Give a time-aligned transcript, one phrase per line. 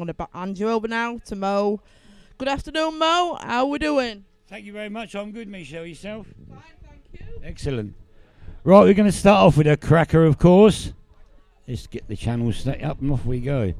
[0.00, 1.80] I'm going to hand you over now to Mo.
[2.36, 3.36] Good afternoon, Mo.
[3.40, 4.24] How we doing?
[4.46, 5.16] Thank you very much.
[5.16, 5.84] I'm good, Michelle.
[5.84, 6.28] Yourself?
[6.48, 7.40] Fine, thank you.
[7.42, 7.96] Excellent.
[8.62, 10.92] Right, we're going to start off with a cracker, of course.
[11.66, 13.74] Let's get the channel set up and off we go.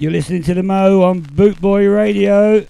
[0.00, 2.64] You're listening to the Mo on Bootboy Radio.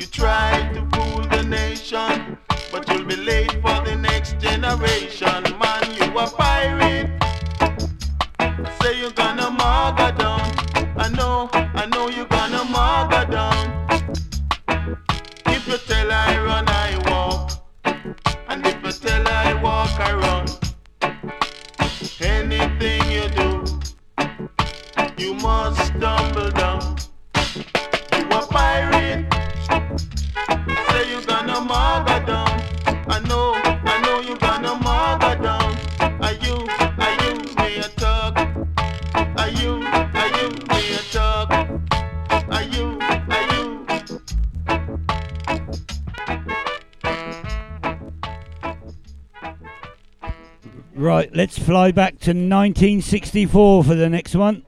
[0.00, 2.38] You try to fool the nation,
[2.72, 5.49] but you'll be late for the next generation.
[51.32, 54.64] Let's fly back to 1964 for the next one.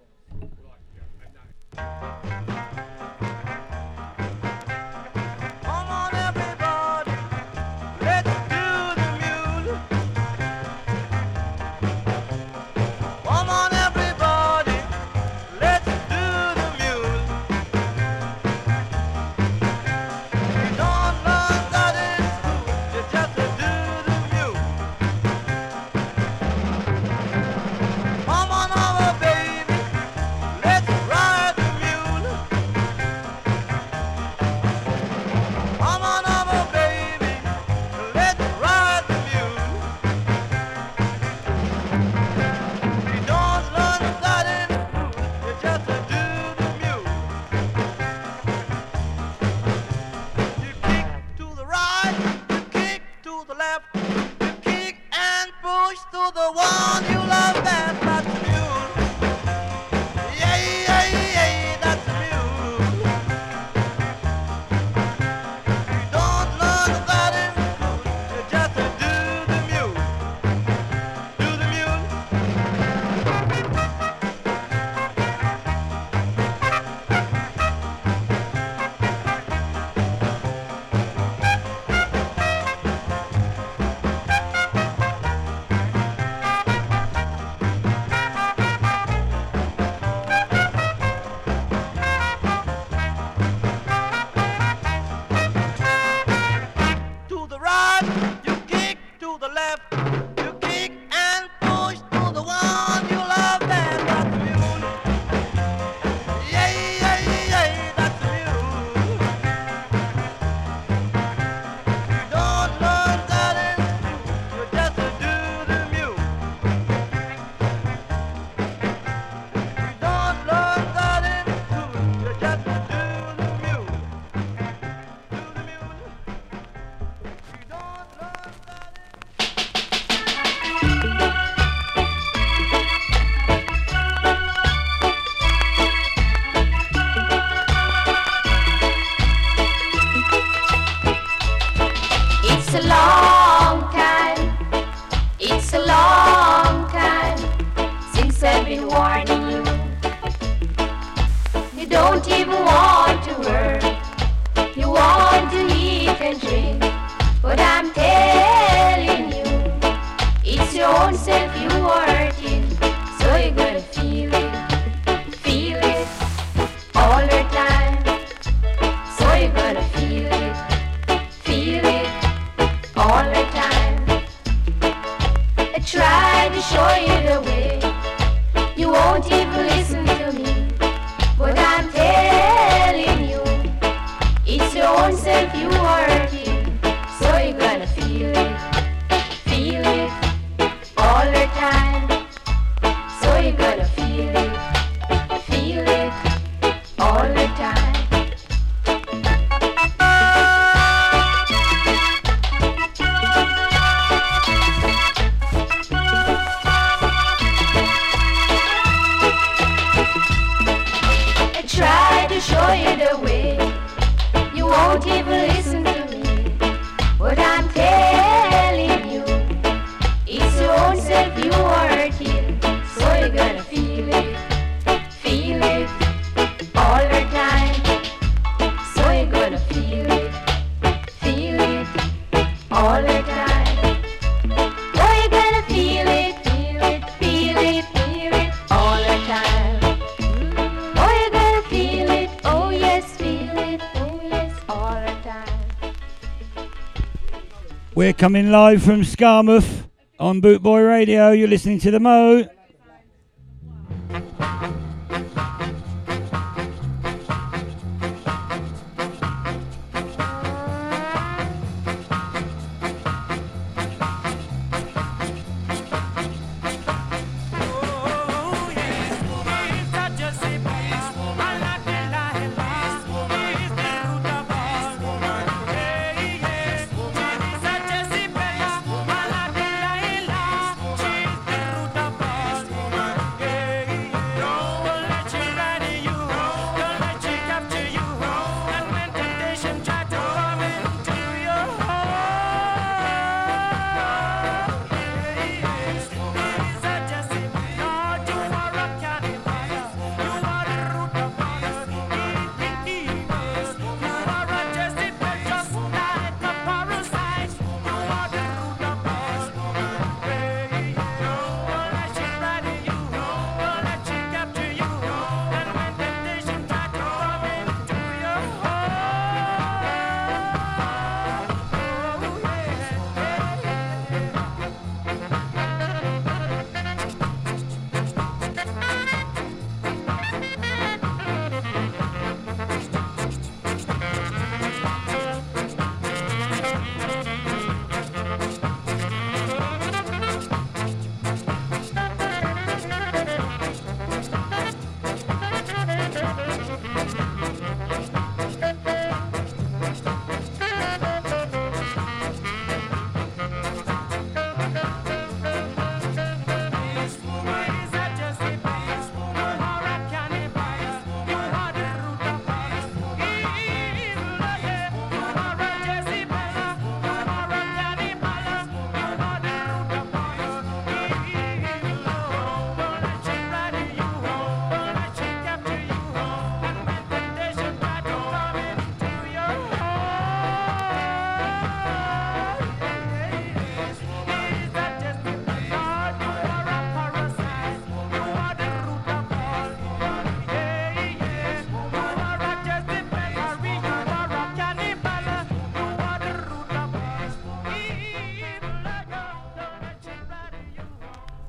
[248.23, 249.89] Coming live from Skamouth
[250.21, 252.45] on Bootboy Radio, you're listening to The Mo.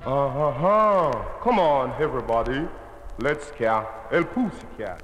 [0.06, 1.24] Uh-huh.
[1.42, 2.68] Come on, everybody.
[3.20, 5.02] Let's scare El Pussycat.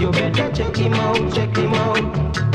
[0.00, 2.49] You better check him out, check him out.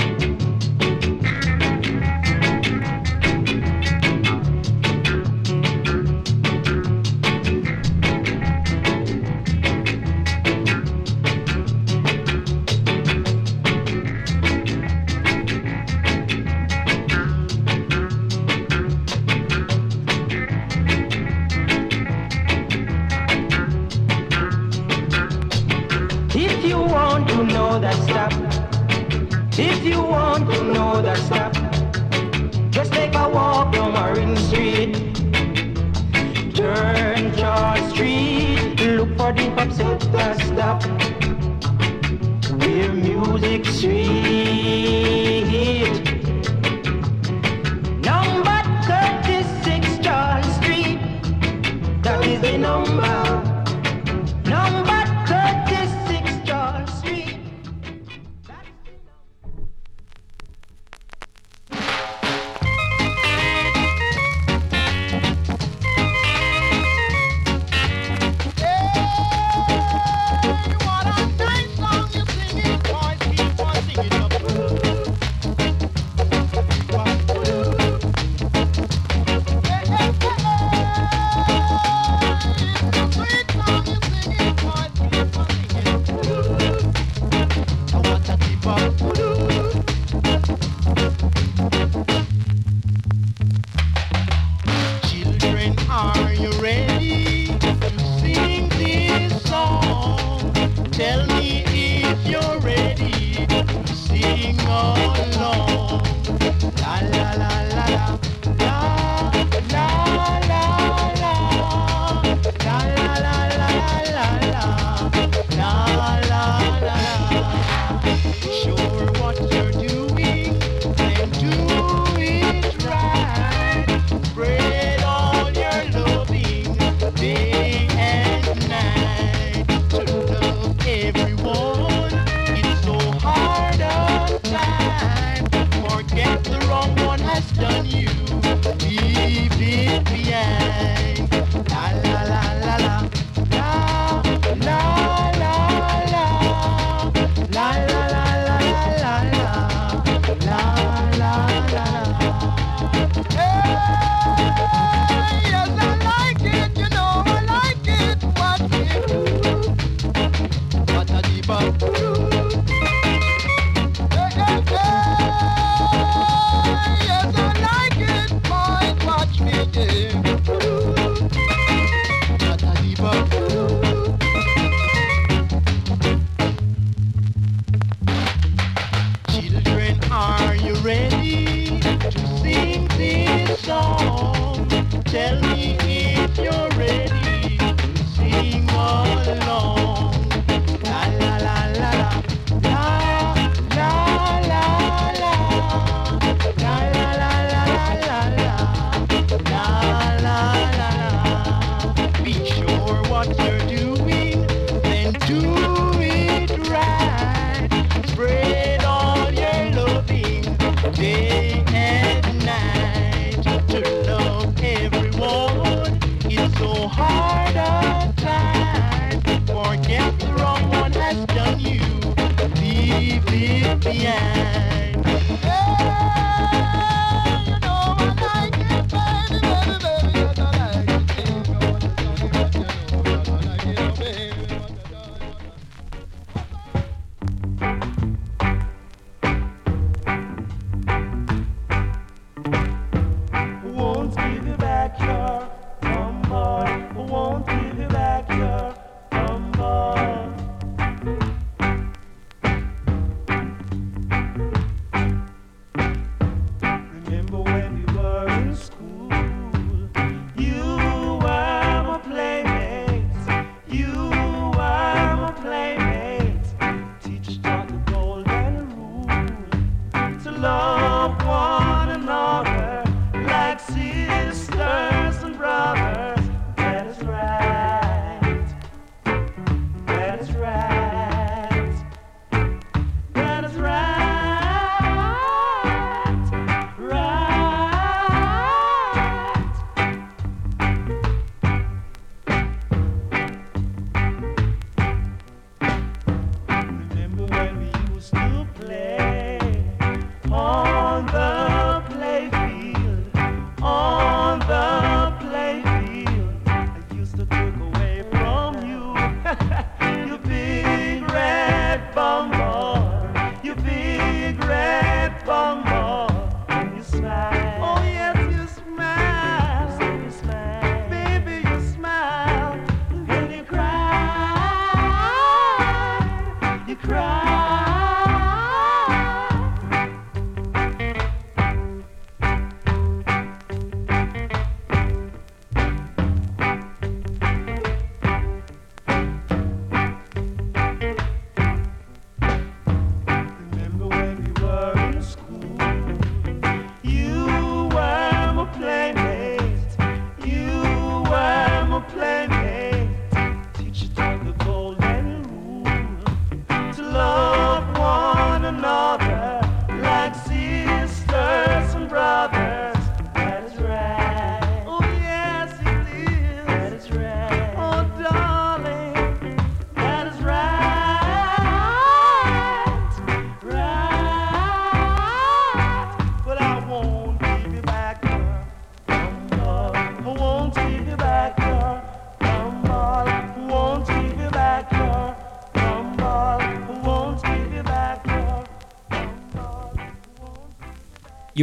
[223.36, 224.75] arrepiar.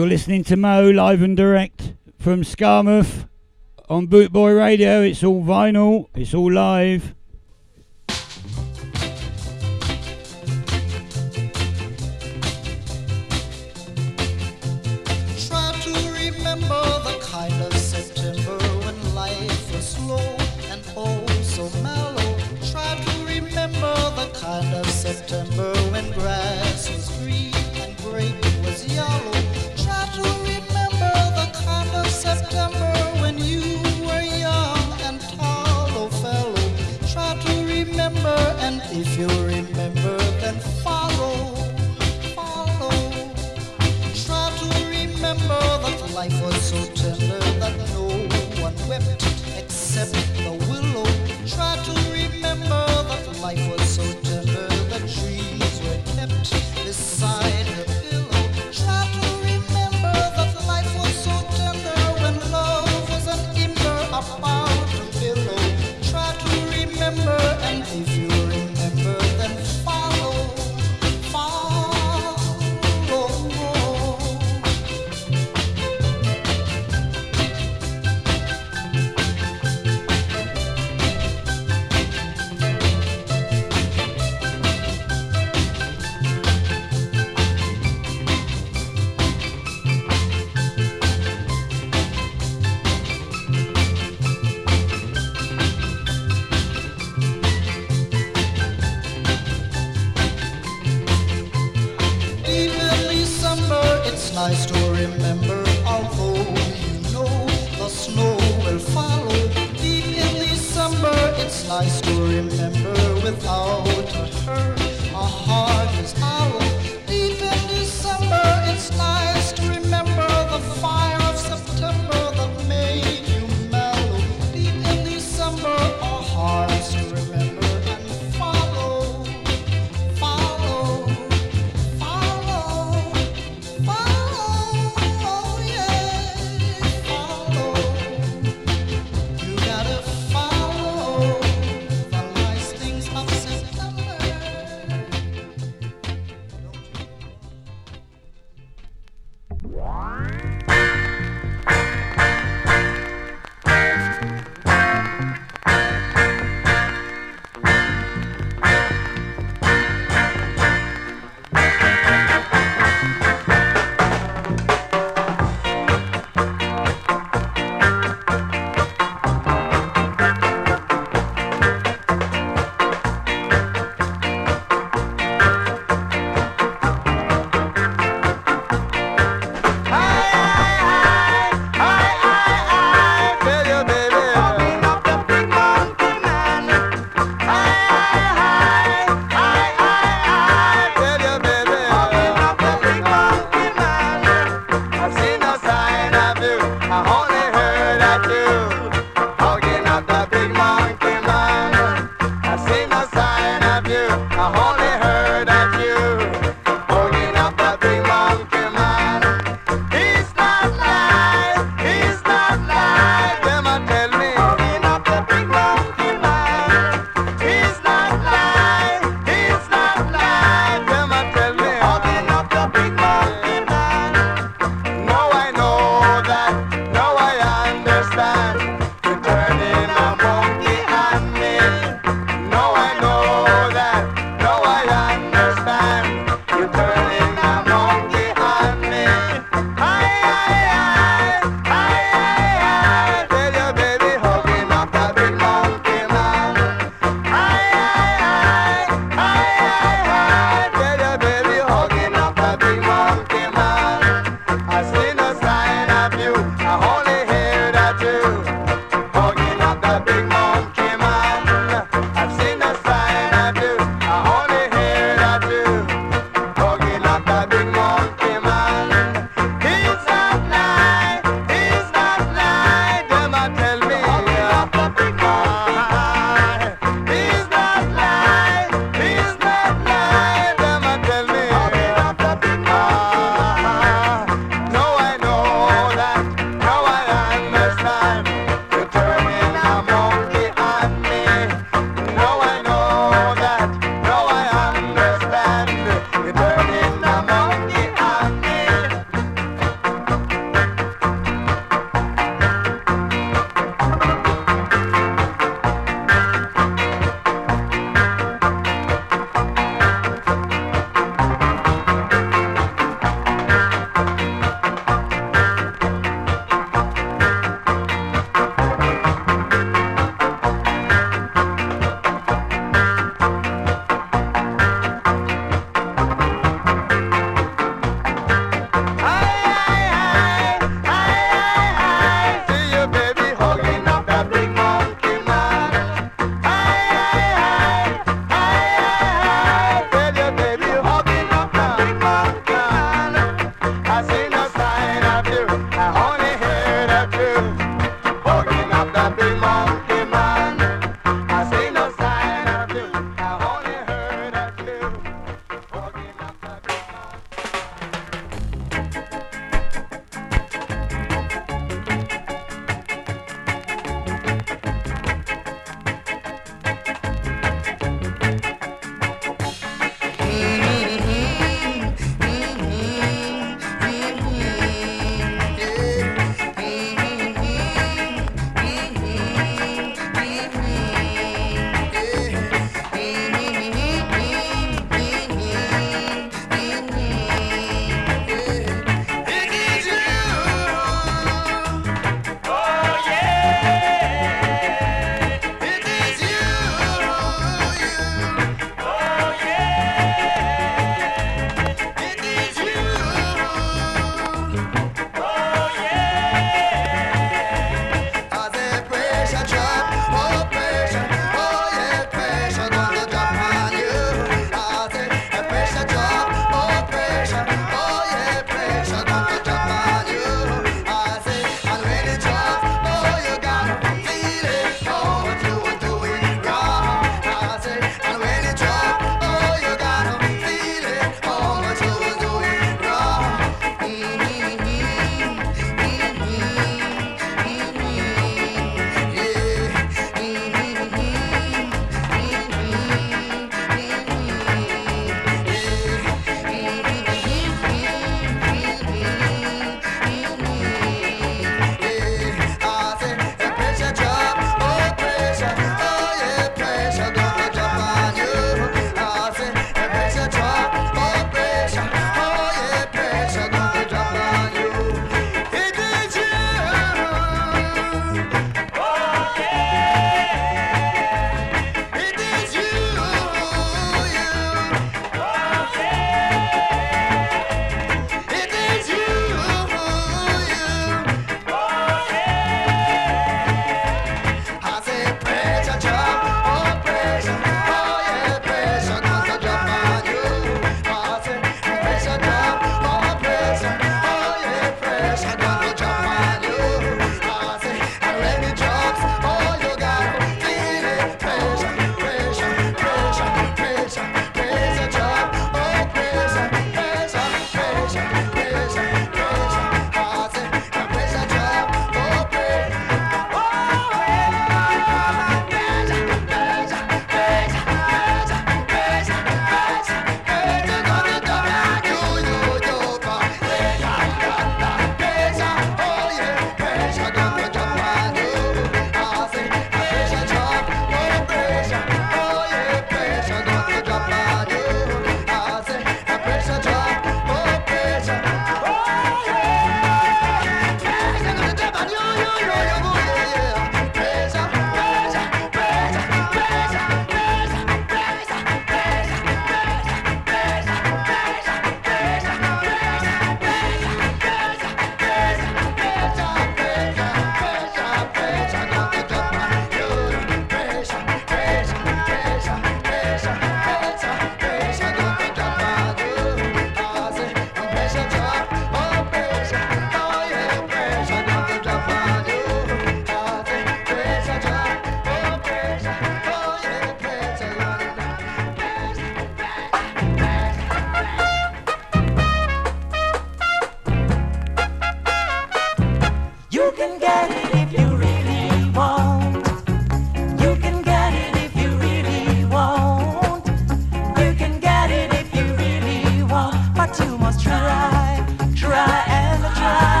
[0.00, 3.28] You're listening to Mo live and direct from Skamouth
[3.86, 5.02] on Bootboy Radio.
[5.02, 7.14] It's all vinyl, it's all live.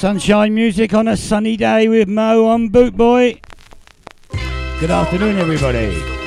[0.00, 3.38] Sunshine music on a sunny day with Mo on Bootboy.
[4.80, 6.19] Good afternoon, everybody.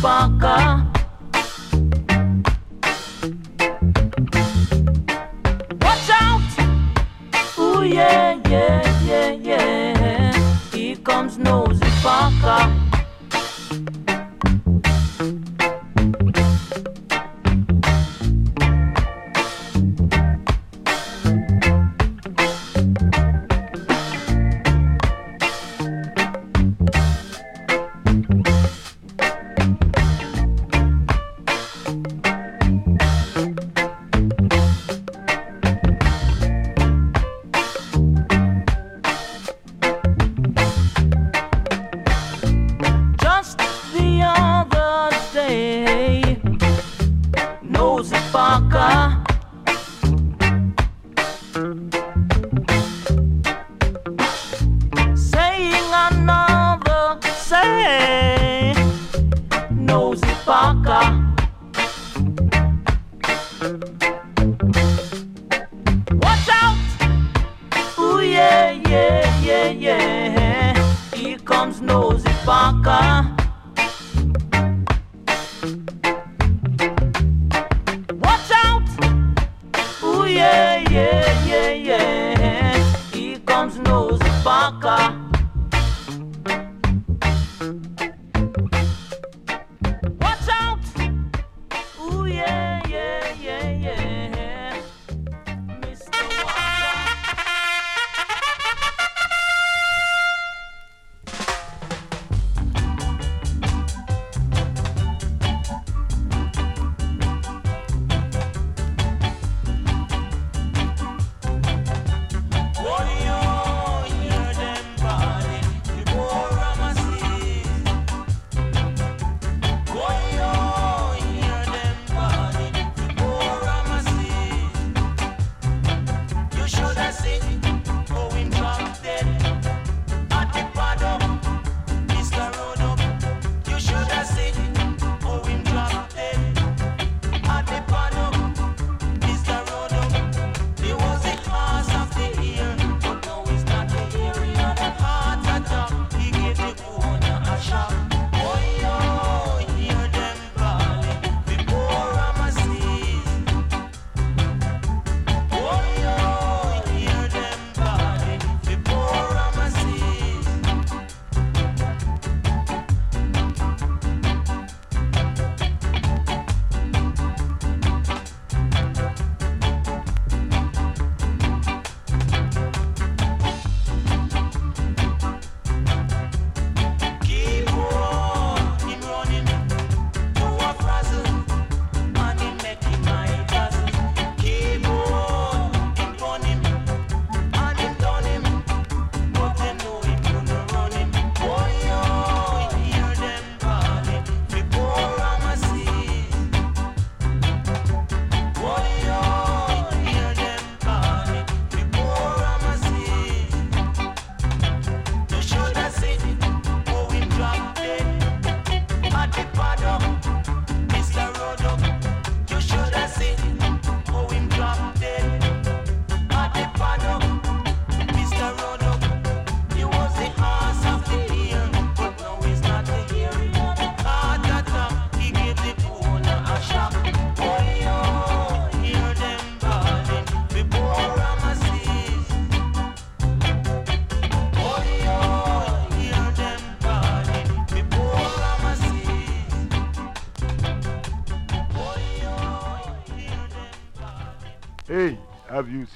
[0.00, 0.87] Nosy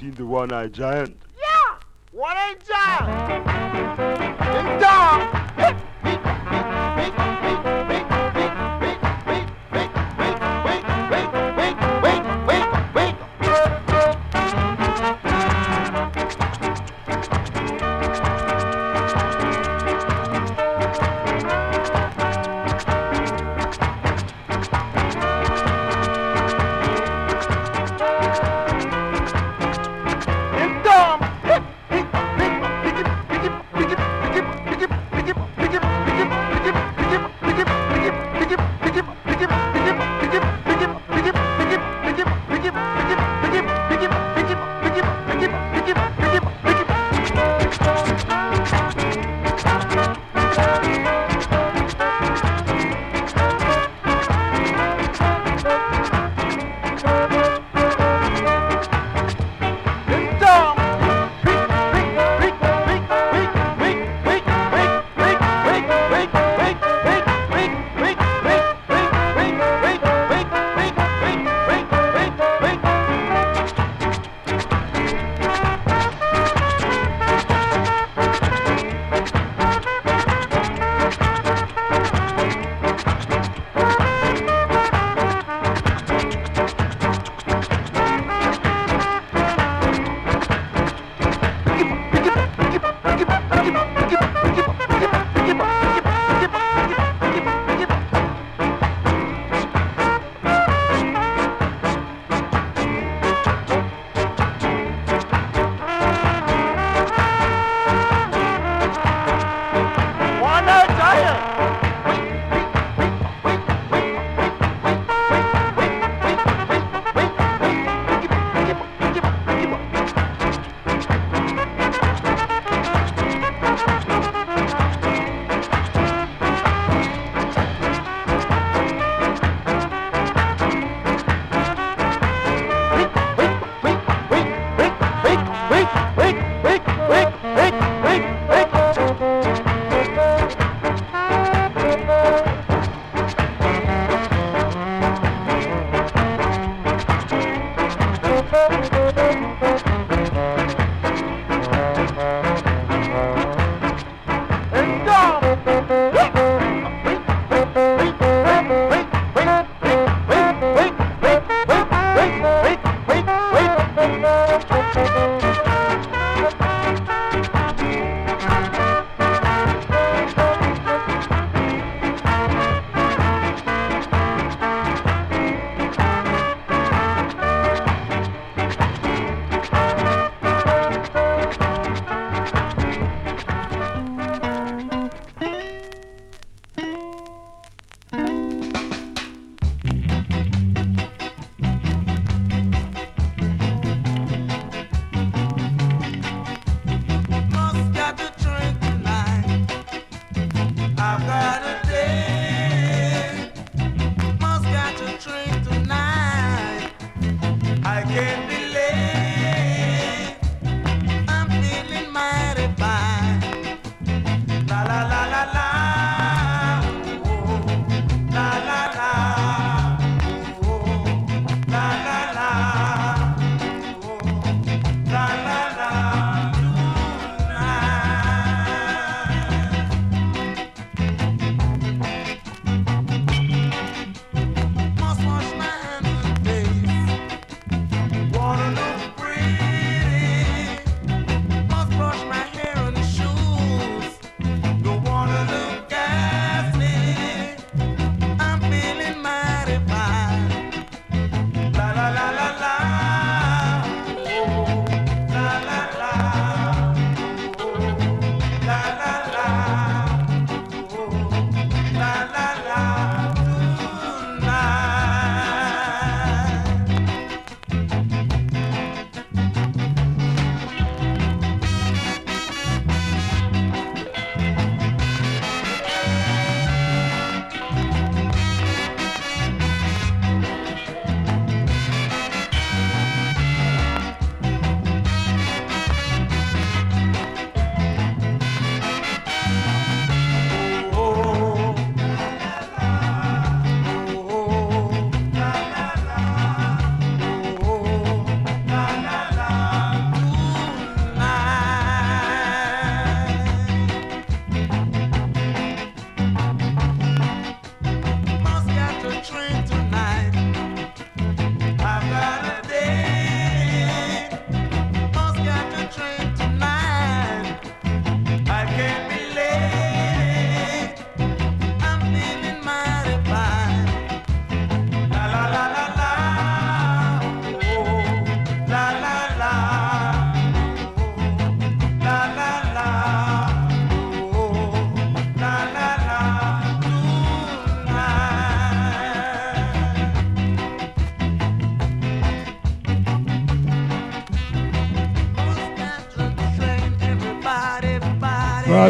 [0.03, 1.17] seen the one-eyed giant?
[1.39, 1.79] Yeah,
[2.11, 3.49] One-eyed giant.
[4.41, 5.32] It's dog.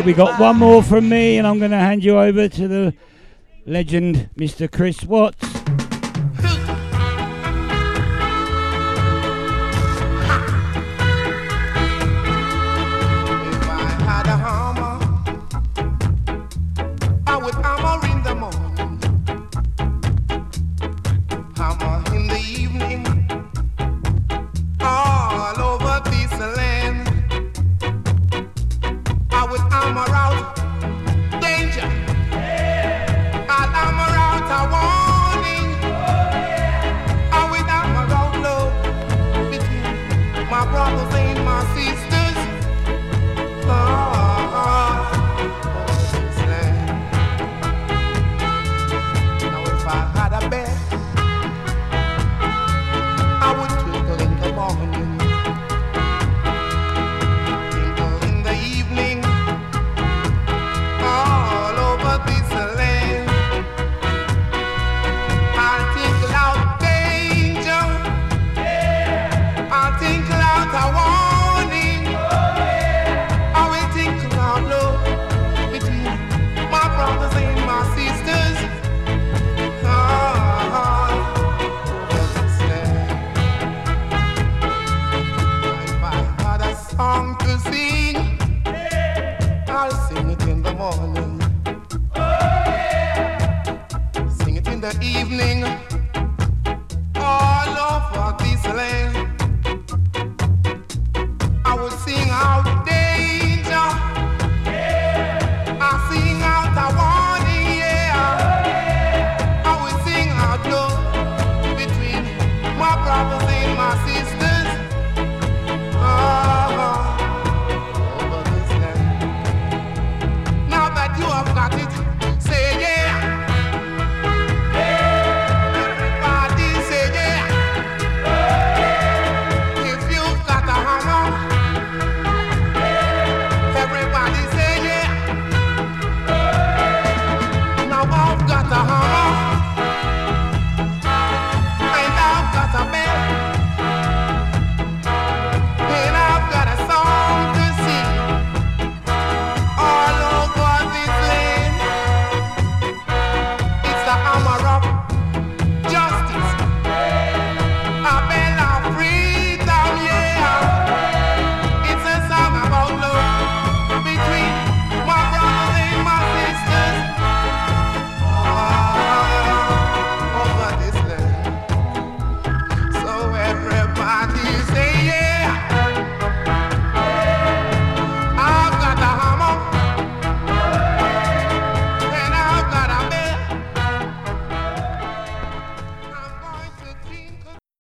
[0.03, 2.67] Right, we got one more from me, and I'm going to hand you over to
[2.67, 2.93] the
[3.67, 4.69] legend, Mr.
[4.69, 5.52] Chris Watts.